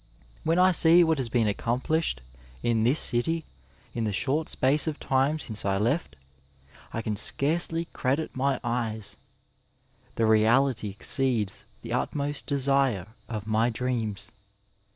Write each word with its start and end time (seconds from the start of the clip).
When 0.43 0.57
I 0.57 0.71
see 0.71 1.03
what 1.03 1.19
has 1.19 1.29
been 1.29 1.45
accom 1.45 1.83
plished 1.83 2.21
in 2.63 2.83
this 2.83 2.99
city 2.99 3.45
in 3.93 4.03
the 4.03 4.11
short 4.11 4.49
space 4.49 4.87
of 4.87 4.99
time 4.99 5.37
since 5.37 5.63
I 5.63 5.77
left, 5.77 6.15
I 6.91 7.03
can 7.03 7.15
scarcely 7.15 7.85
credit 7.85 8.35
my 8.35 8.59
eyes: 8.63 9.15
the 10.15 10.25
reality 10.25 10.89
exceeds 10.89 11.65
the 11.83 11.93
ut 11.93 12.15
most 12.15 12.47
desire 12.47 13.09
of 13.29 13.45
my 13.45 13.69
dreams. 13.69 14.31